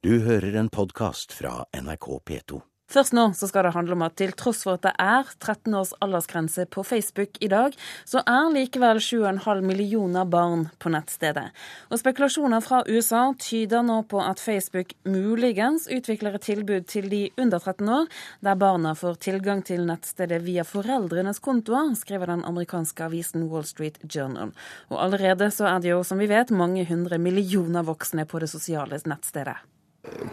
Du 0.00 0.14
hører 0.24 0.54
en 0.56 0.70
podkast 0.72 1.34
fra 1.36 1.66
NRK 1.76 2.06
P2. 2.24 2.58
Først 2.88 3.12
nå 3.12 3.26
så 3.36 3.50
skal 3.50 3.66
det 3.66 3.74
handle 3.74 3.98
om 3.98 4.04
at 4.06 4.14
til 4.16 4.30
tross 4.32 4.62
for 4.64 4.78
at 4.78 4.86
det 4.86 4.94
er 4.96 5.26
13 5.28 5.74
års 5.76 5.90
aldersgrense 6.00 6.64
på 6.72 6.80
Facebook 6.88 7.36
i 7.44 7.50
dag, 7.52 7.74
så 8.08 8.22
er 8.24 8.46
likevel 8.54 8.96
7,5 9.04 9.60
millioner 9.60 10.24
barn 10.24 10.62
på 10.80 10.88
nettstedet. 10.94 11.50
Og 11.92 12.00
spekulasjoner 12.00 12.64
fra 12.64 12.78
USA 12.88 13.26
tyder 13.44 13.84
nå 13.84 13.98
på 14.08 14.22
at 14.24 14.40
Facebook 14.40 14.94
muligens 15.04 15.84
utvikler 15.92 16.38
et 16.38 16.48
tilbud 16.48 16.88
til 16.88 17.10
de 17.12 17.26
under 17.36 17.60
13 17.60 17.90
år, 17.98 18.08
der 18.40 18.56
barna 18.56 18.94
får 18.96 19.18
tilgang 19.26 19.60
til 19.68 19.84
nettstedet 19.84 20.40
via 20.46 20.64
foreldrenes 20.64 21.42
kontoer, 21.44 21.92
skriver 22.00 22.32
den 22.32 22.46
amerikanske 22.48 23.04
avisen 23.10 23.44
Wall 23.52 23.68
Street 23.68 24.00
Journal. 24.08 24.56
Og 24.88 24.96
allerede 25.04 25.50
så 25.52 25.68
er 25.74 25.84
det 25.84 25.92
jo, 25.92 26.00
som 26.08 26.24
vi 26.24 26.30
vet, 26.32 26.56
mange 26.56 26.88
hundre 26.88 27.20
millioner 27.20 27.84
voksne 27.84 28.24
på 28.24 28.40
det 28.40 28.48
sosiale 28.48 28.96
nettstedet. 29.04 29.60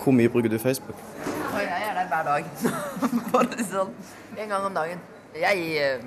Hvor 0.01 0.15
mye 0.15 0.31
bruker 0.31 0.51
du 0.51 0.57
Facebook? 0.61 0.95
Og 1.51 1.61
jeg 1.63 1.83
er 1.89 1.95
der 1.97 2.09
hver 2.11 2.27
dag. 2.27 2.49
Bare 3.33 3.67
sånn 3.67 3.93
en 4.37 4.51
gang 4.51 4.67
om 4.67 4.75
dagen. 4.75 4.99
Jeg 5.37 5.63
eh, 5.81 6.03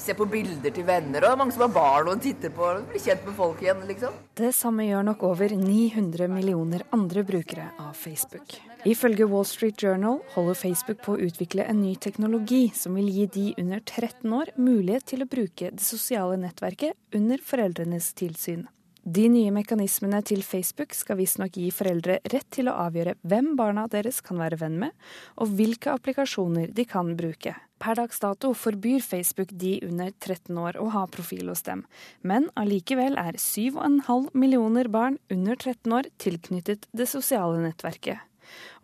ser 0.00 0.16
på 0.18 0.26
bilder 0.30 0.72
til 0.74 0.86
venner, 0.88 1.24
og 1.28 1.38
mange 1.40 1.54
som 1.54 1.64
har 1.64 1.72
barn 1.74 2.10
og 2.12 2.20
titter 2.22 2.52
på 2.54 2.64
og 2.66 2.88
blir 2.90 3.02
kjent 3.02 3.24
med 3.26 3.36
folk 3.36 3.62
igjen, 3.64 3.82
liksom. 3.88 4.16
Det 4.40 4.52
samme 4.56 4.86
gjør 4.88 5.06
nok 5.10 5.24
over 5.30 5.54
900 5.56 6.28
millioner 6.32 6.84
andre 6.96 7.24
brukere 7.26 7.70
av 7.80 7.94
Facebook. 7.98 8.56
Ifølge 8.88 9.28
Wall 9.28 9.44
Street 9.44 9.82
Journal 9.82 10.20
holder 10.34 10.56
Facebook 10.56 11.02
på 11.04 11.16
å 11.16 11.22
utvikle 11.28 11.66
en 11.68 11.82
ny 11.84 11.94
teknologi 12.00 12.66
som 12.76 12.96
vil 12.96 13.10
gi 13.12 13.26
de 13.34 13.46
under 13.60 13.82
13 13.84 14.36
år 14.36 14.52
mulighet 14.56 15.08
til 15.12 15.24
å 15.24 15.30
bruke 15.30 15.72
det 15.74 15.84
sosiale 15.84 16.38
nettverket 16.40 17.16
under 17.16 17.42
foreldrenes 17.44 18.12
tilsyn. 18.16 18.68
De 19.10 19.24
nye 19.32 19.50
mekanismene 19.50 20.20
til 20.28 20.42
Facebook 20.46 20.92
skal 20.94 21.16
visstnok 21.18 21.56
gi 21.58 21.70
foreldre 21.74 22.20
rett 22.30 22.46
til 22.54 22.68
å 22.70 22.76
avgjøre 22.84 23.16
hvem 23.26 23.48
barna 23.58 23.88
deres 23.90 24.20
kan 24.22 24.38
være 24.38 24.58
venn 24.60 24.76
med, 24.78 24.92
og 25.40 25.50
hvilke 25.58 25.90
applikasjoner 25.96 26.70
de 26.76 26.84
kan 26.86 27.10
bruke. 27.18 27.56
Per 27.82 27.98
dags 27.98 28.22
dato 28.22 28.52
forbyr 28.54 29.02
Facebook 29.02 29.50
de 29.62 29.72
under 29.88 30.12
13 30.12 30.60
år 30.62 30.78
å 30.78 30.86
ha 30.94 31.02
profil 31.10 31.50
hos 31.50 31.64
dem, 31.66 31.82
men 32.22 32.46
allikevel 32.60 33.18
er 33.18 33.40
7,5 33.40 34.28
millioner 34.36 34.92
barn 34.92 35.18
under 35.32 35.58
13 35.58 35.96
år 35.96 36.10
tilknyttet 36.22 36.86
det 36.94 37.08
sosiale 37.10 37.58
nettverket. 37.64 38.20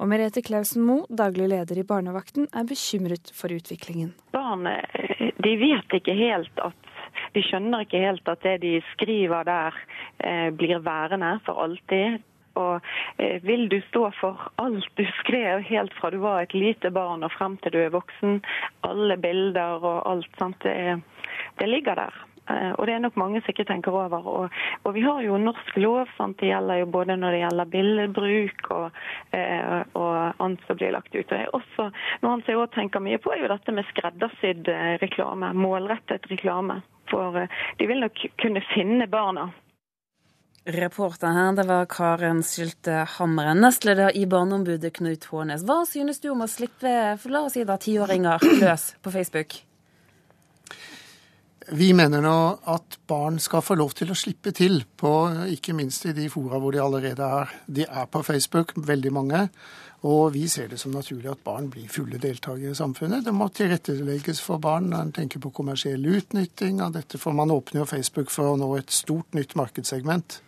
Og 0.00 0.10
Merete 0.10 0.42
Klausen 0.42 0.82
Moe, 0.88 1.06
daglig 1.06 1.52
leder 1.52 1.78
i 1.78 1.86
Barnevakten, 1.86 2.50
er 2.50 2.66
bekymret 2.66 3.30
for 3.34 3.54
utviklingen. 3.54 4.10
Barn 4.34 4.66
de 4.66 5.54
vet 5.60 6.00
ikke 6.00 6.18
helt 6.18 6.66
at 6.66 6.95
de 7.36 7.44
skjønner 7.44 7.84
ikke 7.84 8.00
helt 8.00 8.32
at 8.32 8.46
det 8.46 8.56
de 8.64 8.78
skriver 8.94 9.44
der, 9.44 9.76
eh, 10.24 10.48
blir 10.56 10.80
værende 10.84 11.36
for 11.44 11.62
alltid. 11.64 12.22
Og 12.56 12.80
eh, 13.18 13.42
vil 13.44 13.68
du 13.68 13.80
stå 13.90 14.10
for 14.20 14.48
alt 14.62 14.88
du 14.96 15.04
skrev 15.20 15.64
helt 15.68 15.92
fra 15.98 16.10
du 16.10 16.18
var 16.22 16.42
et 16.42 16.54
lite 16.56 16.90
barn 16.90 17.26
og 17.26 17.34
frem 17.36 17.58
til 17.60 17.74
du 17.74 17.82
er 17.82 17.92
voksen? 17.92 18.40
Alle 18.88 19.18
bilder 19.20 19.84
og 19.84 20.00
alt. 20.10 20.32
sant? 20.38 20.62
Det, 20.64 21.02
det 21.60 21.68
ligger 21.68 22.00
der. 22.00 22.16
Eh, 22.50 22.72
og 22.78 22.86
det 22.86 22.94
er 22.94 23.02
nok 23.02 23.16
mange 23.18 23.40
som 23.42 23.52
ikke 23.52 23.66
tenker 23.68 23.92
over. 23.92 24.26
Og, 24.26 24.58
og 24.84 24.94
vi 24.94 25.04
har 25.04 25.20
jo 25.26 25.38
norsk 25.40 25.76
lov. 25.82 26.08
Sant? 26.16 26.38
Det 26.40 26.50
gjelder 26.52 26.82
jo 26.82 26.90
både 26.96 27.18
når 27.20 27.36
det 27.36 27.44
gjelder 27.44 27.72
billedbruk 27.76 28.70
og, 28.78 29.00
eh, 29.36 29.80
og 29.98 30.42
annet 30.42 30.66
som 30.66 30.80
blir 30.80 30.94
lagt 30.96 31.14
ut. 31.14 31.32
Og 31.32 31.60
også, 31.60 31.90
noe 32.22 32.34
annet 32.34 32.52
jeg 32.52 32.60
også 32.60 32.78
tenker 32.80 33.04
mye 33.04 33.20
på, 33.20 33.34
er 33.34 33.44
jo 33.44 33.52
dette 33.52 33.74
med 33.74 33.88
skreddersydd 33.92 34.70
reklame. 35.02 35.52
Målrettet 35.56 36.30
reklame. 36.32 36.80
For 37.10 37.46
de 37.78 37.86
vil 37.86 38.02
nok 38.02 38.26
kunne 38.42 38.62
finne 38.74 39.06
barna. 39.10 39.50
Reporter 40.66 41.30
her, 41.30 41.52
det 41.54 41.62
var 41.68 41.86
Karen 41.86 42.40
Sylte 42.42 43.04
Hammeren, 43.16 43.60
nestleder 43.62 44.10
i 44.18 44.24
Barneombudet 44.26 44.96
Knut 44.98 45.28
Hånes. 45.30 45.62
Hva 45.62 45.84
synes 45.86 46.18
du 46.18 46.32
om 46.32 46.42
å 46.42 46.50
slippe 46.50 46.90
la 47.30 47.44
oss 47.46 47.54
si 47.54 47.62
da, 47.62 47.78
tiåringer 47.78 48.42
løs 48.64 48.88
på 48.98 49.14
Facebook? 49.14 49.60
Vi 51.74 51.88
mener 51.98 52.22
nå 52.22 52.36
at 52.70 52.96
barn 53.10 53.40
skal 53.42 53.62
få 53.64 53.74
lov 53.74 53.96
til 53.98 54.12
å 54.12 54.16
slippe 54.18 54.52
til, 54.54 54.84
på, 54.86 55.10
ikke 55.50 55.74
minst 55.74 56.04
i 56.06 56.12
de 56.14 56.28
fora 56.30 56.60
hvor 56.62 56.70
de 56.70 56.78
allerede 56.78 57.26
er. 57.26 57.56
De 57.66 57.82
er 57.82 58.06
på 58.06 58.22
Facebook, 58.22 58.76
veldig 58.86 59.12
mange. 59.14 59.40
Og 60.06 60.30
vi 60.36 60.44
ser 60.46 60.68
det 60.70 60.78
som 60.78 60.94
naturlig 60.94 61.32
at 61.32 61.42
barn 61.42 61.66
blir 61.72 61.88
fulle 61.90 62.20
deltakere 62.22 62.70
i 62.70 62.78
samfunnet. 62.78 63.24
Det 63.26 63.34
må 63.34 63.48
tilrettelegges 63.50 64.44
for 64.44 64.62
barn 64.62 64.92
når 64.92 65.08
en 65.08 65.12
tenker 65.18 65.42
på 65.42 65.50
kommersiell 65.56 66.06
utnytting 66.06 66.78
av 66.84 66.94
dette, 66.94 67.18
for 67.18 67.34
man 67.34 67.50
åpner 67.50 67.82
jo 67.82 67.90
Facebook 67.90 68.30
for 68.30 68.52
å 68.52 68.60
nå 68.60 68.70
et 68.78 68.94
stort 68.94 69.34
nytt 69.34 69.56
markedssegment. 69.58 70.38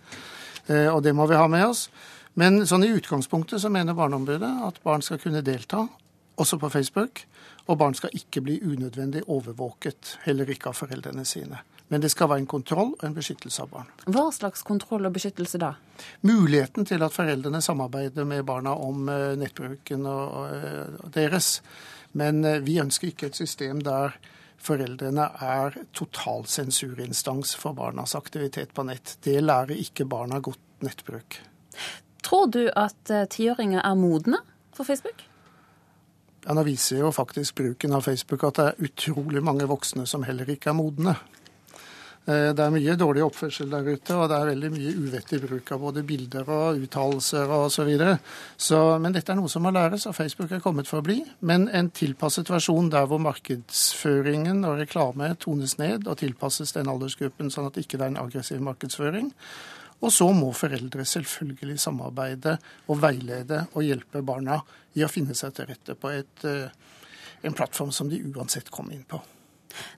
Eh, 0.69 0.87
og 0.87 1.03
det 1.03 1.17
må 1.19 1.27
vi 1.27 1.41
ha 1.41 1.49
med 1.51 1.67
oss. 1.67 1.89
Men 2.39 2.63
sånn 2.69 2.87
i 2.87 2.93
utgangspunktet 2.95 3.59
så 3.65 3.73
mener 3.75 3.99
Barneombudet 3.99 4.53
at 4.69 4.79
barn 4.87 5.03
skal 5.03 5.19
kunne 5.19 5.43
delta, 5.43 5.89
også 6.39 6.59
på 6.61 6.71
Facebook. 6.73 7.25
Og 7.69 7.79
barn 7.81 7.97
skal 7.99 8.15
ikke 8.17 8.41
bli 8.45 8.61
unødvendig 8.65 9.27
overvåket, 9.29 10.17
heller 10.25 10.49
ikke 10.49 10.71
av 10.71 10.79
foreldrene 10.79 11.27
sine. 11.29 11.61
Men 11.89 12.01
det 12.05 12.11
skal 12.13 12.29
være 12.31 12.45
en 12.45 12.49
kontroll 12.49 12.95
og 12.95 13.05
en 13.05 13.17
beskyttelse 13.17 13.65
av 13.65 13.71
barn. 13.73 13.93
Hva 14.09 14.27
slags 14.33 14.65
kontroll 14.65 15.09
og 15.09 15.15
beskyttelse 15.17 15.61
da? 15.61 15.75
Muligheten 16.29 16.89
til 16.89 17.05
at 17.05 17.15
foreldrene 17.15 17.61
samarbeider 17.65 18.29
med 18.29 18.45
barna 18.49 18.75
om 18.77 19.09
eh, 19.13 19.37
nettbruken 19.41 20.09
og 20.09 21.13
deres. 21.15 21.59
Men 22.13 22.45
eh, 22.45 22.61
vi 22.65 22.79
ønsker 22.81 23.11
ikke 23.11 23.31
et 23.31 23.41
system 23.41 23.81
der 23.85 24.17
foreldrene 24.59 25.29
er 25.45 25.77
totalsensurinstans 25.97 27.55
for 27.59 27.77
barnas 27.79 28.17
aktivitet 28.19 28.75
på 28.75 28.85
nett. 28.89 29.17
Det 29.25 29.39
lærer 29.43 29.79
ikke 29.79 30.09
barna 30.09 30.41
godt 30.45 30.83
nettbruk. 30.85 31.41
Tror 32.25 32.51
du 32.53 32.65
at 32.77 33.13
eh, 33.13 33.29
tiåringer 33.31 33.85
er 33.85 33.99
modne 33.99 34.43
for 34.75 34.89
Facebook? 34.89 35.25
Ja, 36.47 36.55
Nå 36.55 36.65
viser 36.67 37.03
jo 37.03 37.11
faktisk 37.13 37.59
bruken 37.59 37.97
av 37.97 38.07
Facebook 38.07 38.45
at 38.47 38.61
det 38.61 38.69
er 38.69 38.87
utrolig 38.89 39.43
mange 39.45 39.67
voksne 39.69 40.07
som 40.09 40.25
heller 40.25 40.49
ikke 40.55 40.73
er 40.73 40.79
modne. 40.79 41.17
Eh, 42.29 42.51
det 42.53 42.61
er 42.61 42.73
mye 42.73 42.97
dårlig 43.01 43.23
oppførsel 43.25 43.71
der 43.73 43.87
ute, 43.89 44.17
og 44.17 44.27
det 44.29 44.37
er 44.37 44.51
veldig 44.51 44.71
mye 44.75 44.93
uvettig 45.01 45.41
bruk 45.47 45.73
av 45.73 45.81
både 45.81 46.05
bilder 46.09 46.51
og 46.53 46.83
uttalelser 46.85 47.55
osv. 47.57 47.89
Men 49.01 49.17
dette 49.17 49.33
er 49.33 49.39
noe 49.39 49.49
som 49.49 49.65
må 49.65 49.73
læres, 49.73 50.05
og 50.11 50.17
Facebook 50.17 50.53
er 50.53 50.63
kommet 50.65 50.91
for 50.91 51.01
å 51.01 51.07
bli. 51.07 51.23
Men 51.41 51.69
en 51.73 51.89
tilpasset 51.89 52.53
versjon 52.53 52.93
der 52.93 53.09
hvor 53.09 53.23
markedsføringen 53.25 54.61
og 54.69 54.83
reklame 54.83 55.33
tones 55.41 55.79
ned 55.81 56.05
og 56.07 56.21
tilpasses 56.21 56.77
den 56.77 56.93
aldersgruppen, 56.93 57.53
sånn 57.55 57.71
at 57.71 57.79
det 57.79 57.87
ikke 57.87 58.03
er 58.03 58.11
en 58.11 58.21
aggressiv 58.27 58.61
markedsføring. 58.67 59.33
Og 59.99 60.13
så 60.15 60.29
må 60.35 60.53
foreldre 60.55 61.05
selvfølgelig 61.09 61.79
samarbeide 61.83 62.59
og 62.87 63.01
veilede 63.03 63.65
og 63.73 63.87
hjelpe 63.87 64.23
barna 64.23 64.61
i 64.95 65.03
å 65.03 65.11
finne 65.11 65.35
seg 65.39 65.57
til 65.57 65.67
rette 65.71 65.97
på 65.99 66.13
et, 66.15 66.45
eh, 66.45 66.71
en 67.43 67.57
plattform 67.57 67.91
som 67.93 68.09
de 68.09 68.21
uansett 68.31 68.71
kommer 68.71 68.95
inn 68.95 69.05
på. 69.09 69.21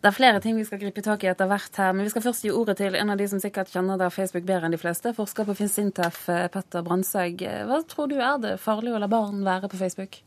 Det 0.01 0.09
er 0.09 0.17
flere 0.17 0.41
ting 0.41 0.57
vi 0.57 0.65
skal 0.65 0.81
gripe 0.81 1.03
tak 1.05 1.23
i 1.25 1.29
etter 1.31 1.47
hvert 1.49 1.77
her, 1.77 1.93
men 1.93 2.05
vi 2.05 2.11
skal 2.11 2.25
først 2.25 2.45
gi 2.45 2.51
ordet 2.53 2.79
til 2.81 2.97
en 2.99 3.13
av 3.13 3.21
de 3.21 3.29
som 3.29 3.41
sikkert 3.41 3.71
kjenner 3.71 4.01
der 4.01 4.11
Facebook 4.13 4.45
bedre 4.49 4.67
enn 4.67 4.75
de 4.75 4.81
fleste, 4.81 5.13
forsker 5.17 5.47
på 5.47 5.57
Finsintef, 5.57 6.25
Petter 6.27 6.83
Brandtzæg. 6.83 7.45
Hva 7.69 7.81
tror 7.89 8.11
du 8.11 8.19
er 8.19 8.41
det 8.43 8.57
farlig 8.61 8.93
å 8.93 9.01
la 9.01 9.09
barn 9.09 9.45
være 9.47 9.71
på 9.71 9.81
Facebook? 9.81 10.21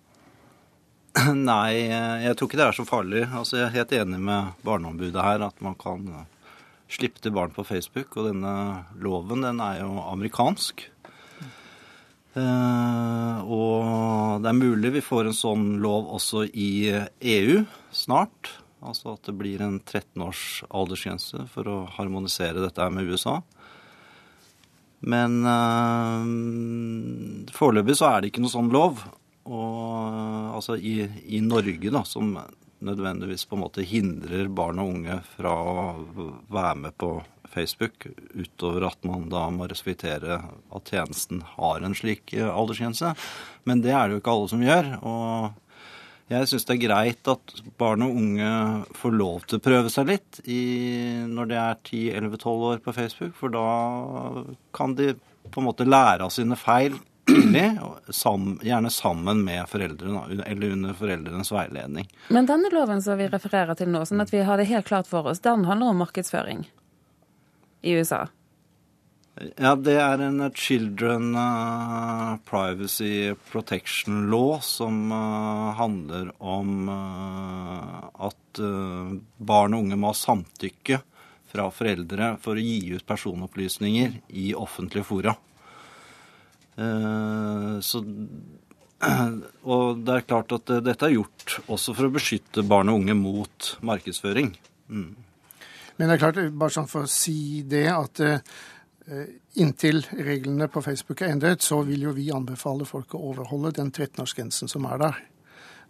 Nei, 1.34 1.90
jeg 2.24 2.38
tror 2.38 2.50
ikke 2.50 2.62
det 2.62 2.68
er 2.68 2.78
så 2.78 2.86
farlig. 2.88 3.26
Altså, 3.30 3.60
jeg 3.60 3.68
er 3.68 3.76
helt 3.76 3.98
enig 4.00 4.22
med 4.24 4.64
Barneombudet 4.66 5.22
her 5.22 5.44
at 5.46 5.60
man 5.62 5.76
kan 5.78 6.08
slippe 6.94 7.22
til 7.24 7.34
barn 7.36 7.54
på 7.54 7.66
Facebook. 7.68 8.16
Og 8.18 8.30
denne 8.30 8.54
loven, 9.04 9.46
den 9.46 9.62
er 9.64 9.82
jo 9.82 9.92
amerikansk. 10.08 10.88
Uh, 12.34 13.46
og 13.46 14.42
det 14.42 14.50
er 14.50 14.58
mulig 14.58 14.90
vi 14.96 15.04
får 15.06 15.30
en 15.30 15.36
sånn 15.38 15.66
lov 15.84 16.08
også 16.16 16.48
i 16.50 16.90
EU 16.90 17.62
snart. 17.94 18.56
Altså 18.84 19.14
at 19.14 19.30
det 19.30 19.36
blir 19.40 19.62
en 19.64 19.78
13 19.80 20.24
års 20.26 20.64
aldersgrense 20.74 21.46
for 21.54 21.70
å 21.70 21.78
harmonisere 21.96 22.64
dette 22.64 22.90
med 22.92 23.12
USA. 23.12 23.38
Men 25.04 25.44
uh, 25.46 26.24
foreløpig 27.54 28.00
så 28.00 28.10
er 28.10 28.22
det 28.22 28.32
ikke 28.32 28.44
noe 28.44 28.56
sånn 28.56 28.74
lov. 28.74 29.06
Og 29.44 30.56
altså 30.56 30.78
i, 30.80 31.04
i 31.36 31.44
Norge, 31.44 31.92
da, 31.92 32.04
som 32.08 32.38
nødvendigvis 32.84 33.46
på 33.48 33.58
en 33.58 33.64
måte 33.64 33.86
hindrer 33.88 34.50
barn 34.54 34.82
og 34.82 34.92
unge 34.98 35.20
fra 35.36 35.54
å 35.54 35.86
være 36.52 36.76
med 36.86 36.98
på 37.00 37.16
Facebook, 37.54 38.08
utover 38.34 38.88
at 38.88 39.04
man 39.08 39.28
da 39.32 39.46
må 39.54 39.68
respektere 39.70 40.40
at 40.42 40.90
tjenesten 40.90 41.44
har 41.56 41.84
en 41.84 41.96
slik 41.98 42.34
eh, 42.36 42.50
aldersgrense. 42.50 43.14
Men 43.70 43.84
det 43.84 43.94
er 43.94 44.08
det 44.08 44.18
jo 44.18 44.24
ikke 44.24 44.34
alle 44.34 44.50
som 44.52 44.64
gjør. 44.66 44.90
Og 45.06 46.32
jeg 46.34 46.50
syns 46.50 46.66
det 46.66 46.76
er 46.76 46.84
greit 46.86 47.30
at 47.30 47.56
barn 47.80 48.06
og 48.06 48.18
unge 48.18 48.50
får 48.98 49.16
lov 49.20 49.48
til 49.48 49.60
å 49.60 49.66
prøve 49.68 49.94
seg 49.94 50.10
litt 50.10 50.42
i, 50.48 50.62
når 51.30 51.52
de 51.52 51.60
er 51.62 51.82
10-11-12 51.84 52.68
år 52.72 52.84
på 52.84 52.96
Facebook, 52.96 53.36
for 53.38 53.54
da 53.54 53.68
kan 54.76 54.96
de 54.98 55.14
på 55.52 55.60
en 55.60 55.68
måte 55.68 55.88
lære 55.88 56.26
av 56.26 56.34
sine 56.34 56.58
feil 56.58 56.96
tidlig, 57.26 57.80
gjerne 58.62 58.92
sammen 58.92 59.44
med 59.46 59.70
foreldrene, 59.70 60.44
eller 60.46 60.76
under 60.76 60.94
foreldrenes 60.98 61.52
veiledning. 61.52 62.08
Men 62.28 62.48
denne 62.50 62.72
loven 62.74 63.02
som 63.02 63.18
vi 63.20 63.28
refererer 63.32 63.78
til 63.80 63.92
nå, 63.94 64.06
sånn 64.06 64.24
at 64.24 64.34
vi 64.34 64.44
har 64.44 64.60
det 64.60 64.70
helt 64.72 64.88
klart 64.88 65.10
for 65.10 65.28
oss, 65.32 65.44
den 65.44 65.66
handler 65.70 65.94
om 65.94 66.02
markedsføring 66.04 66.66
i 67.84 67.98
USA? 68.00 68.26
Ja, 69.58 69.74
det 69.76 69.96
er 69.98 70.22
en 70.22 70.44
Children 70.54 71.32
uh, 71.34 72.36
Privacy 72.46 73.34
Protection 73.50 74.28
Law 74.30 74.60
som 74.62 75.10
uh, 75.10 75.74
handler 75.80 76.30
om 76.38 76.90
uh, 76.90 78.28
at 78.30 78.62
barn 79.42 79.74
og 79.74 79.82
unge 79.82 79.98
må 79.98 80.12
ha 80.12 80.18
samtykke 80.18 81.00
fra 81.50 81.66
foreldre 81.74 82.36
for 82.44 82.58
å 82.58 82.62
gi 82.62 82.94
ut 82.94 83.06
personopplysninger 83.10 84.20
i 84.30 84.52
offentlige 84.54 85.08
fora. 85.08 85.34
Så, 86.74 88.00
og 89.76 90.04
det 90.06 90.16
er 90.16 90.26
klart 90.26 90.56
at 90.56 90.72
dette 90.86 91.06
er 91.06 91.14
gjort 91.14 91.58
også 91.68 91.94
for 91.94 92.08
å 92.08 92.14
beskytte 92.16 92.64
barn 92.66 92.90
og 92.90 93.04
unge 93.04 93.16
mot 93.20 93.70
markedsføring. 93.86 94.54
Mm. 94.90 95.12
Men 95.98 96.10
det 96.10 96.16
er 96.16 96.24
klart, 96.24 96.40
bare 96.58 96.74
sånn 96.74 96.90
for 96.90 97.06
å 97.06 97.12
si 97.12 97.62
det, 97.70 97.86
at 97.94 98.24
Eh, 99.06 99.26
inntil 99.54 100.06
reglene 100.12 100.68
på 100.72 100.82
Facebook 100.82 101.22
er 101.22 101.34
endret, 101.34 101.62
så 101.62 101.82
vil 101.84 102.06
jo 102.06 102.14
vi 102.16 102.30
anbefale 102.32 102.86
folk 102.88 103.18
å 103.18 103.24
overholde 103.34 103.74
den 103.76 103.90
13-årsgrensen 103.92 104.72
som 104.72 104.86
er 104.88 105.02
der. 105.02 105.18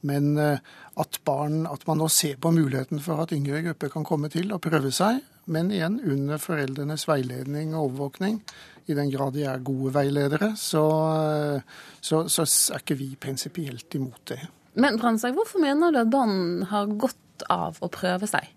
Men 0.02 0.32
eh, 0.42 0.64
at, 0.98 1.20
barn, 1.26 1.68
at 1.70 1.86
man 1.86 2.02
nå 2.02 2.08
ser 2.10 2.40
på 2.42 2.52
muligheten 2.56 3.04
for 3.06 3.22
at 3.22 3.36
yngre 3.36 3.62
grupper 3.68 3.94
kan 3.94 4.08
komme 4.08 4.32
til 4.34 4.50
og 4.56 4.64
prøve 4.66 4.90
seg, 4.92 5.22
men 5.46 5.70
igjen 5.76 6.00
under 6.02 6.42
foreldrenes 6.42 7.06
veiledning 7.06 7.76
og 7.76 7.92
overvåkning. 7.92 8.42
I 8.90 8.98
den 8.98 9.12
grad 9.14 9.36
de 9.38 9.46
er 9.48 9.64
gode 9.64 9.94
veiledere, 9.96 10.54
så, 10.60 10.84
eh, 11.24 11.84
så, 12.04 12.26
så 12.32 12.46
er 12.74 12.84
ikke 12.84 13.00
vi 13.00 13.14
prinsipielt 13.20 13.96
imot 13.96 14.26
det. 14.34 14.42
Men 14.74 14.98
Brandtzæg, 15.00 15.36
hvorfor 15.38 15.62
mener 15.62 15.94
du 15.94 16.02
at 16.02 16.12
barn 16.12 16.66
har 16.72 16.90
godt 17.00 17.46
av 17.54 17.78
å 17.84 17.92
prøve 17.94 18.28
seg? 18.30 18.50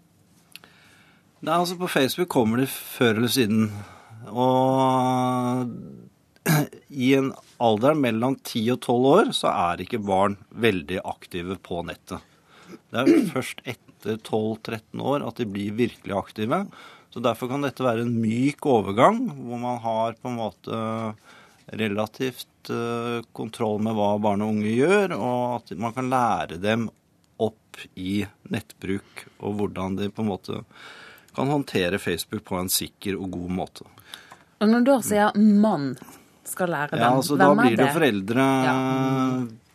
Nei, 1.45 1.53
altså 1.53 1.77
På 1.79 1.91
Facebook 1.91 2.31
kommer 2.33 2.63
de 2.63 2.67
før 2.71 3.21
eller 3.21 3.31
siden 3.31 3.69
og 4.33 5.71
i 6.89 7.13
en 7.15 7.33
alder 7.63 7.99
mellom 7.99 8.39
10 8.41 8.73
og 8.75 8.81
12 8.81 9.11
år 9.13 9.33
så 9.37 9.53
er 9.53 9.83
ikke 9.85 10.03
barn 10.03 10.39
veldig 10.51 11.03
aktive 11.05 11.59
på 11.63 11.83
nettet. 11.87 12.23
Det 12.91 13.03
er 13.03 13.29
først 13.31 13.63
etter 13.67 14.19
12-13 14.19 15.03
år 15.03 15.25
at 15.27 15.41
de 15.41 15.49
blir 15.51 15.77
virkelig 15.79 16.17
aktive. 16.17 16.65
Så 17.11 17.23
Derfor 17.25 17.49
kan 17.49 17.65
dette 17.65 17.85
være 17.85 18.05
en 18.05 18.15
myk 18.21 18.67
overgang, 18.69 19.23
hvor 19.33 19.61
man 19.61 19.79
har 19.81 20.17
på 20.21 20.29
en 20.29 20.39
måte 20.41 20.81
relativt 21.67 22.71
eh, 22.71 23.25
kontroll 23.33 23.81
med 23.83 23.97
hva 23.97 24.13
barn 24.23 24.45
og 24.45 24.55
unge 24.55 24.75
gjør, 24.75 25.17
og 25.17 25.41
at 25.57 25.73
man 25.81 25.95
kan 25.97 26.11
lære 26.13 26.61
dem 26.63 26.87
opp 27.43 27.81
i 27.99 28.21
nettbruk, 28.53 29.27
og 29.43 29.59
hvordan 29.59 29.99
de 29.99 30.11
på 30.13 30.23
en 30.23 30.31
måte 30.31 30.61
kan 31.37 31.51
håndtere 31.53 31.99
Facebook 32.01 32.45
på 32.47 32.61
en 32.61 32.71
sikker 32.73 33.19
og 33.19 33.35
god 33.35 33.57
måte. 33.59 33.89
Og 34.63 34.71
når 34.71 34.85
du 34.85 34.93
da 34.93 35.01
sier 35.05 35.37
mann 35.37 35.91
skal 36.47 36.71
lære 36.73 36.95
dem, 36.95 37.03
ja, 37.03 37.11
altså, 37.13 37.37
hvem 37.37 37.43
er 37.43 37.49
det? 37.49 37.57
Da 37.57 37.67
blir 37.67 37.77
det 37.77 37.89
jo 37.89 37.97
foreldre 37.99 38.47
ja. 38.69 38.77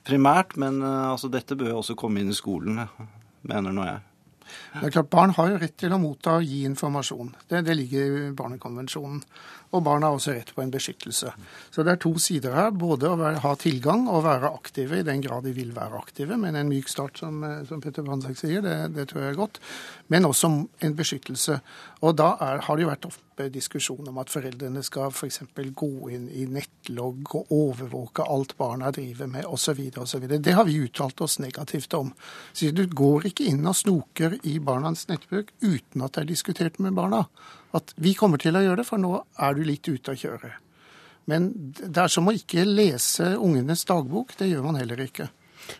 primært, 0.07 0.55
men 0.61 0.79
altså, 0.85 1.29
dette 1.29 1.57
bør 1.59 1.75
jo 1.75 1.81
også 1.83 1.97
komme 1.99 2.23
inn 2.23 2.31
i 2.31 2.37
skolen, 2.37 2.79
mener 3.45 3.75
nå 3.75 3.85
jeg. 3.85 3.99
Det 4.73 4.87
er 4.87 4.95
klart, 4.97 5.11
Barn 5.13 5.33
har 5.37 5.49
jo 5.51 5.61
rett 5.61 5.77
til 5.79 5.93
å 5.93 5.99
motta 6.01 6.37
og 6.39 6.45
gi 6.47 6.63
informasjon. 6.69 7.33
Det, 7.47 7.63
det 7.67 7.77
ligger 7.77 8.05
i 8.05 8.29
Barnekonvensjonen. 8.37 9.23
Og 9.71 9.83
barn 9.83 10.03
har 10.03 10.15
også 10.15 10.33
rett 10.35 10.51
på 10.51 10.63
en 10.63 10.71
beskyttelse. 10.71 11.31
Så 11.71 11.83
det 11.87 11.93
er 11.93 11.99
to 12.03 12.11
sider 12.19 12.55
her. 12.57 12.73
Både 12.75 13.07
å 13.07 13.19
være, 13.19 13.39
ha 13.43 13.53
tilgang 13.59 14.03
og 14.11 14.25
være 14.25 14.51
aktive 14.51 14.99
i 14.99 15.05
den 15.07 15.23
grad 15.23 15.47
de 15.47 15.53
vil 15.55 15.71
være 15.75 15.99
aktive. 16.01 16.35
Men 16.39 16.59
en 16.59 16.71
myk 16.71 16.91
start, 16.91 17.21
som, 17.23 17.39
eh, 17.47 17.61
som 17.69 17.83
Petter 17.83 18.03
Brandtzæg 18.03 18.35
sier, 18.39 18.65
det, 18.65 18.75
det, 18.97 19.07
tror 19.09 19.23
jeg 19.23 19.31
er 19.31 19.39
godt. 19.39 19.61
Men 20.11 20.27
også 20.27 20.51
en 20.83 20.97
beskyttelse. 20.97 21.61
Og 22.03 22.17
da 22.19 22.33
er, 22.43 22.65
har 22.67 22.75
det 22.75 22.83
jo 22.83 22.91
vært 22.91 23.07
oppe 23.41 23.53
diskusjon 23.53 24.07
om 24.07 24.17
at 24.21 24.29
foreldrene 24.29 24.83
skal 24.83 25.11
f.eks. 25.11 25.41
gå 25.55 26.09
inn 26.13 26.27
i 26.29 26.45
nettlogg 26.45 27.33
og 27.35 27.51
overvåke 27.51 28.23
alt 28.23 28.55
barna 28.57 28.91
driver 28.91 29.27
med 29.27 29.45
osv. 29.45 29.79
osv. 29.97 30.27
Det 30.39 30.53
har 30.53 30.65
vi 30.65 30.77
uttalt 30.85 31.21
oss 31.21 31.39
negativt 31.39 31.93
om. 31.93 32.13
Så 32.53 32.71
du 32.71 32.85
går 32.87 33.31
ikke 33.31 33.47
inn 33.49 33.65
og 33.65 33.75
snoker 33.75 34.37
i 34.43 34.59
barnas 34.59 35.07
nettbruk 35.09 35.51
uten 35.61 36.01
at 36.01 36.13
det 36.13 36.21
er 36.21 36.31
diskutert 36.33 36.79
med 36.79 36.93
barna 36.93 37.25
at 37.73 37.93
vi 37.95 38.13
kommer 38.13 38.37
til 38.37 38.57
å 38.57 38.61
gjøre 38.61 38.81
det, 38.81 38.87
for 38.87 38.99
nå 38.99 39.13
er 39.39 39.55
du 39.55 39.63
litt 39.63 39.87
ute 39.87 40.11
å 40.11 40.17
kjøre. 40.17 40.51
Men 41.31 41.51
det 41.79 41.95
er 41.95 42.11
som 42.11 42.27
å 42.27 42.33
ikke 42.35 42.65
lese 42.67 43.37
ungenes 43.37 43.85
dagbok. 43.87 44.35
Det 44.35 44.49
gjør 44.49 44.65
man 44.65 44.79
heller 44.81 44.99
ikke. 44.99 45.29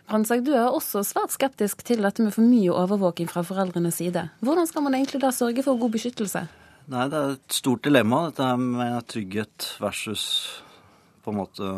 Hansek, 0.08 0.40
du 0.46 0.54
er 0.54 0.70
også 0.70 1.02
svært 1.04 1.34
skeptisk 1.34 1.82
til 1.84 2.00
dette 2.06 2.24
med 2.24 2.32
for 2.32 2.46
mye 2.46 2.72
overvåking 2.72 3.28
fra 3.28 3.42
foreldrenes 3.44 3.98
side. 4.00 4.24
Hvordan 4.40 4.70
skal 4.70 4.86
man 4.86 4.96
egentlig 4.96 5.20
da 5.20 5.34
sørge 5.34 5.66
for 5.66 5.76
god 5.76 5.92
beskyttelse? 5.98 6.46
Nei, 6.90 7.08
Det 7.08 7.18
er 7.18 7.34
et 7.36 7.54
stort 7.54 7.84
dilemma, 7.86 8.24
dette 8.30 8.48
med 8.58 9.06
trygghet 9.06 9.74
versus 9.80 10.24
på 11.22 11.30
en 11.30 11.38
måte 11.38 11.68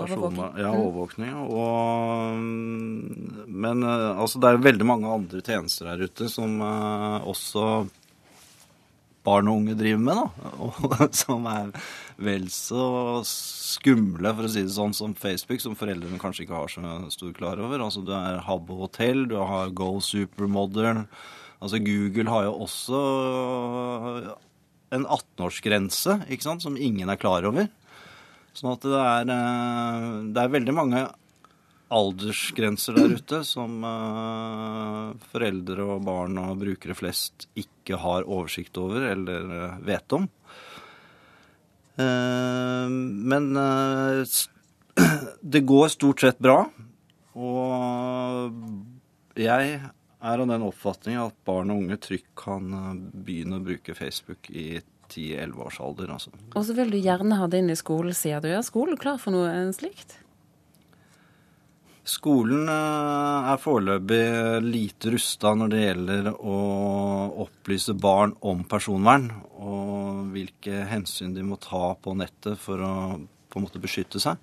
Overvåkning. 0.00 0.52
Ja, 0.56 0.68
mm. 0.70 0.80
overvåkning. 0.80 1.32
Og, 1.34 2.38
men 3.50 3.82
eh, 3.82 4.20
altså, 4.22 4.38
det 4.40 4.50
er 4.50 4.62
veldig 4.62 4.86
mange 4.86 5.10
andre 5.10 5.42
tjenester 5.44 5.90
her 5.90 6.04
ute 6.06 6.28
som 6.30 6.60
eh, 6.62 7.26
også 7.28 7.64
barn 9.26 9.50
og 9.50 9.60
unge 9.60 9.74
driver 9.76 10.00
med, 10.06 10.20
da. 10.20 10.52
Og 10.64 11.16
som 11.16 11.48
er 11.50 11.74
vel 12.20 12.46
så 12.54 13.20
skumle, 13.26 14.32
for 14.36 14.46
å 14.46 14.52
si 14.52 14.64
det 14.64 14.76
sånn, 14.76 14.96
som 14.96 15.16
Facebook, 15.18 15.60
som 15.62 15.76
foreldrene 15.78 16.20
kanskje 16.22 16.46
ikke 16.46 16.62
har 16.62 16.72
så 16.72 16.94
stor 17.12 17.34
klar 17.36 17.60
over. 17.60 17.82
Altså 17.84 18.04
du 18.06 18.14
er 18.16 18.40
Habbo 18.46 18.80
Hotel, 18.84 19.26
du 19.28 19.36
har 19.42 19.74
Go 19.76 19.98
Supermodern. 20.04 21.06
Altså 21.60 21.80
Google 21.84 22.32
har 22.32 22.46
jo 22.46 22.54
også 22.64 23.00
en 24.96 25.04
18-årsgrense, 25.04 26.22
ikke 26.32 26.46
sant, 26.46 26.64
som 26.64 26.78
ingen 26.80 27.10
er 27.12 27.20
klar 27.20 27.44
over. 27.46 27.68
Sånn 28.56 28.72
at 28.72 28.86
det 28.86 29.00
er, 29.00 29.32
eh, 29.36 30.06
det 30.34 30.42
er 30.42 30.54
veldig 30.56 30.74
mange 30.74 31.02
aldersgrenser 31.90 32.96
der 32.96 33.16
ute 33.18 33.40
som 33.42 33.82
uh, 33.82 35.10
foreldre 35.32 35.82
og 35.96 36.04
barn 36.06 36.38
og 36.38 36.60
brukere 36.60 36.94
flest 36.94 37.48
ikke 37.58 37.98
har 37.98 38.28
oversikt 38.30 38.78
over 38.78 39.08
eller 39.08 39.74
vet 39.82 40.14
om. 40.14 40.28
Men 42.00 43.50
det 45.54 45.62
går 45.66 45.90
stort 45.90 46.22
sett 46.22 46.38
bra. 46.38 46.60
Og 47.34 48.54
jeg 49.34 49.80
er 50.20 50.42
av 50.42 50.48
den 50.50 50.64
oppfatning 50.66 51.18
at 51.20 51.36
barn 51.48 51.72
og 51.72 51.84
unge 51.84 51.98
trygt 52.02 52.30
kan 52.38 52.70
begynne 53.12 53.60
å 53.60 53.64
bruke 53.64 53.96
Facebook 53.96 54.50
i 54.52 54.80
10-11 55.10 55.62
års 55.66 55.80
alder. 55.82 56.14
Altså. 56.14 56.32
Og 56.54 56.66
så 56.66 56.76
vil 56.76 56.92
du 56.92 56.98
gjerne 57.00 57.38
ha 57.40 57.48
det 57.50 57.62
inn 57.62 57.72
i 57.72 57.78
skolen, 57.78 58.14
sier 58.16 58.42
du. 58.42 58.50
Er 58.52 58.66
skolen 58.66 59.00
klar 59.00 59.18
for 59.22 59.34
noe 59.34 59.70
slikt? 59.76 60.18
Skolen 62.10 62.64
eh, 62.70 63.50
er 63.52 63.60
foreløpig 63.60 64.22
lite 64.64 65.12
rusta 65.14 65.52
når 65.54 65.72
det 65.72 65.82
gjelder 65.82 66.30
å 66.32 66.56
opplyse 67.44 67.94
barn 67.94 68.32
om 68.48 68.64
personvern 68.68 69.28
og 69.60 70.32
hvilke 70.32 70.86
hensyn 70.90 71.36
de 71.36 71.44
må 71.46 71.60
ta 71.60 71.92
på 72.00 72.16
nettet 72.18 72.58
for 72.58 72.82
å 72.82 72.94
på 73.50 73.58
en 73.58 73.66
måte 73.66 73.82
beskytte 73.82 74.20
seg. 74.22 74.38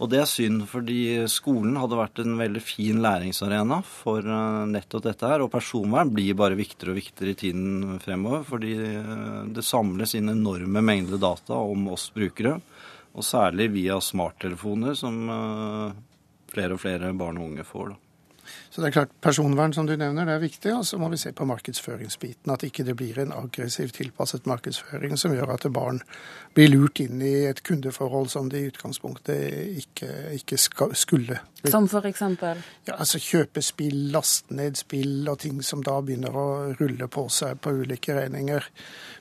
Og 0.00 0.08
det 0.08 0.22
er 0.22 0.28
synd, 0.28 0.62
fordi 0.70 1.26
skolen 1.28 1.76
hadde 1.76 1.98
vært 1.98 2.22
en 2.22 2.38
veldig 2.40 2.62
fin 2.64 3.02
læringsarena 3.04 3.82
for 3.84 4.24
eh, 4.24 4.60
nettopp 4.72 5.04
dette 5.04 5.28
her. 5.28 5.44
Og 5.44 5.52
personvern 5.52 6.12
blir 6.16 6.38
bare 6.38 6.56
viktigere 6.56 6.94
og 6.94 7.00
viktigere 7.02 7.34
i 7.34 7.40
tiden 7.42 7.98
fremover, 8.00 8.46
fordi 8.48 8.74
eh, 8.80 9.40
det 9.52 9.66
samles 9.66 10.16
inn 10.16 10.32
enorme 10.32 10.80
mengder 10.80 11.20
data 11.20 11.60
om 11.60 11.90
oss 11.92 12.08
brukere. 12.16 12.56
Og 13.12 13.26
særlig 13.26 13.68
via 13.74 13.98
smarttelefoner, 14.00 14.94
som 14.96 15.16
flere 16.52 16.76
og 16.76 16.80
flere 16.80 17.10
barn 17.18 17.40
og 17.40 17.48
unge 17.50 17.66
får. 17.66 17.90
da. 17.90 18.09
Så 18.70 18.80
det 18.80 18.90
er 18.90 18.94
klart, 18.94 19.14
Personvern 19.20 19.72
som 19.74 19.86
du 19.88 19.96
nevner, 19.96 20.26
det 20.28 20.36
er 20.36 20.42
viktig. 20.42 20.72
Og 20.76 20.84
så 20.86 20.98
må 21.00 21.08
vi 21.12 21.18
se 21.20 21.32
på 21.36 21.46
markedsføringsbiten. 21.48 22.52
At 22.52 22.64
ikke 22.66 22.84
det 22.86 22.96
blir 22.98 23.18
en 23.22 23.34
aggressiv 23.34 23.90
tilpasset 23.96 24.46
markedsføring 24.50 25.16
som 25.20 25.34
gjør 25.34 25.54
at 25.56 25.66
barn 25.74 26.02
blir 26.54 26.70
lurt 26.72 27.02
inn 27.02 27.22
i 27.22 27.34
et 27.50 27.62
kundeforhold 27.66 28.30
som 28.32 28.50
de 28.50 28.62
i 28.62 28.70
utgangspunktet 28.70 29.80
ikke, 29.82 30.10
ikke 30.38 30.58
skal, 30.58 30.94
skulle. 30.98 31.40
Som 31.64 31.88
for 31.90 32.06
eksempel? 32.08 32.62
Ja, 32.88 32.96
altså 32.96 33.20
Kjøpe 33.20 33.62
spill, 33.62 34.06
laste 34.14 34.54
ned 34.56 34.78
spill 34.80 35.28
og 35.28 35.42
ting 35.42 35.60
som 35.66 35.84
da 35.86 35.98
begynner 36.02 36.34
å 36.34 36.48
rulle 36.78 37.10
på 37.10 37.26
seg 37.32 37.60
på 37.60 37.74
ulike 37.82 38.16
regninger. 38.16 38.70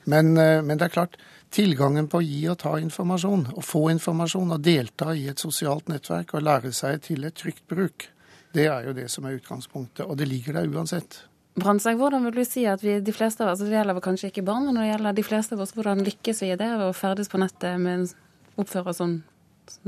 Men, 0.09 0.38
eh, 0.38 0.62
men 0.62 0.77
det 0.77 0.89
er 0.89 0.95
klart, 0.95 1.19
tilgangen 1.53 2.07
på 2.09 2.21
å 2.21 2.25
gi 2.25 2.43
og 2.51 2.59
ta 2.62 2.75
informasjon, 2.81 3.48
å 3.57 3.65
få 3.65 3.88
informasjon 3.93 4.55
og 4.55 4.63
delta 4.65 5.13
i 5.17 5.27
et 5.31 5.41
sosialt 5.41 5.89
nettverk 5.89 6.36
og 6.36 6.45
lære 6.45 6.71
seg 6.75 7.01
til 7.07 7.25
et 7.27 7.38
trygt 7.38 7.65
bruk, 7.69 8.09
det 8.56 8.70
er 8.70 8.88
jo 8.88 8.96
det 8.98 9.10
som 9.13 9.27
er 9.27 9.38
utgangspunktet. 9.38 10.06
Og 10.06 10.18
det 10.18 10.29
ligger 10.29 10.58
der 10.58 10.70
uansett. 10.72 11.22
Brandtzæg, 11.60 11.98
hvordan 12.00 12.24
vil 12.27 12.39
du 12.39 12.46
si 12.48 12.63
at 12.70 12.84
vi, 12.84 13.00
de 13.03 13.13
fleste 13.13 13.44
av 13.44 13.51
oss, 13.51 13.62
det 13.65 13.74
gjelder 13.74 14.00
kanskje 14.03 14.29
ikke 14.32 14.46
barn, 14.48 14.68
men 14.68 14.77
når 14.77 14.86
det 14.86 14.91
gjelder 14.94 15.18
de 15.18 15.25
fleste 15.27 15.58
av 15.58 15.63
oss, 15.65 15.74
hvordan 15.75 16.06
lykkes 16.06 16.44
vi 16.44 16.53
i 16.53 16.58
det 16.60 16.70
å 16.77 16.89
ferdes 16.96 17.32
på 17.32 17.41
nettet 17.41 17.82
med 17.82 18.13
oppføre 18.60 18.94
oss 18.94 19.01
sånn 19.01 19.20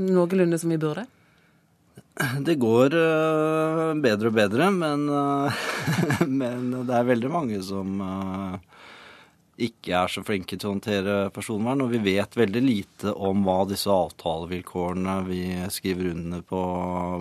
noenlunde 0.00 0.58
som 0.60 0.72
vi 0.72 0.80
burde? 0.82 1.06
Det 2.44 2.58
går 2.60 2.92
uh, 2.92 3.92
bedre 4.04 4.28
og 4.28 4.36
bedre, 4.36 4.68
men, 4.74 5.06
uh, 5.08 5.62
men, 6.40 6.68
det 6.84 6.96
er 6.98 7.08
veldig 7.08 7.30
mange 7.32 7.60
som 7.64 8.02
uh, 8.04 8.58
ikke 9.60 9.92
er 9.98 10.08
så 10.08 10.22
flinke 10.24 10.56
til 10.56 10.68
å 10.68 10.72
håndtere 10.72 11.16
personvern, 11.34 11.84
og 11.84 11.92
vi 11.92 12.00
vet 12.04 12.38
veldig 12.38 12.62
lite 12.64 13.12
om 13.12 13.42
hva 13.44 13.62
disse 13.68 13.92
avtalevilkårene 13.92 15.18
vi 15.26 15.42
skriver 15.72 16.14
under 16.14 16.40
på 16.46 16.62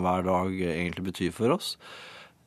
hver 0.01 0.23
dag, 0.29 0.55
egentlig 0.71 1.09
betyr 1.09 1.35
for 1.35 1.57
oss. 1.57 1.73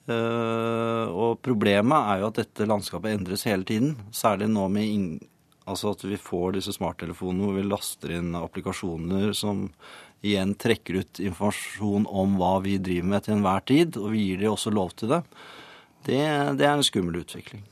Eh, 0.09 1.05
og 1.09 1.39
problemet 1.45 2.11
er 2.11 2.23
jo 2.23 2.31
at 2.31 2.41
dette 2.41 2.69
landskapet 2.69 3.13
endres 3.13 3.45
hele 3.49 3.69
tiden, 3.69 3.95
særlig 4.13 4.51
nå 4.53 4.67
med 4.73 5.21
altså 5.65 5.95
at 5.95 6.05
vi 6.05 6.19
får 6.21 6.59
disse 6.59 6.75
smarttelefonene 6.77 7.47
hvor 7.47 7.57
vi 7.57 7.69
laster 7.69 8.17
inn 8.19 8.35
applikasjoner 8.37 9.33
som 9.37 9.67
igjen 10.25 10.53
trekker 10.61 11.01
ut 11.01 11.21
informasjon 11.21 12.05
om 12.09 12.37
hva 12.41 12.59
vi 12.65 12.77
driver 12.81 13.11
med 13.15 13.25
til 13.25 13.39
enhver 13.39 13.65
tid, 13.69 14.01
og 14.01 14.13
vi 14.13 14.27
gir 14.29 14.45
dem 14.45 14.57
også 14.57 14.73
lov 14.73 14.93
til 14.97 15.13
det. 15.13 15.23
Det, 16.05 16.21
det 16.61 16.69
er 16.69 16.75
en 16.75 16.85
skummel 16.85 17.23
utvikling. 17.23 17.65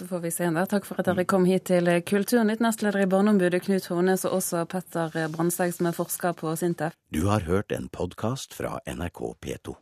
Så 0.00 0.06
får 0.06 0.20
vi 0.20 0.30
se 0.30 0.46
der. 0.50 0.64
Takk 0.64 0.86
for 0.88 1.00
at 1.02 1.10
dere 1.10 1.26
kom 1.28 1.44
hit 1.44 1.66
til 1.68 1.90
Kulturnytt, 2.08 2.62
nestleder 2.64 3.02
i 3.02 3.08
Barneombudet 3.12 3.60
Knut 3.66 3.90
Hornes, 3.92 4.24
og 4.24 4.38
også 4.38 4.62
Petter 4.72 5.12
Brandsteg, 5.34 5.74
som 5.76 5.90
er 5.90 5.98
forsker 5.98 6.32
på 6.40 6.54
Sintef. 6.56 6.96
Du 7.12 7.26
har 7.28 7.44
hørt 7.44 7.68
en 7.76 7.92
podkast 7.92 8.56
fra 8.56 8.78
NRK 8.88 9.20
P2. 9.44 9.76